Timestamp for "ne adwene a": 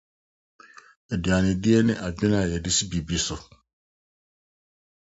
1.85-2.49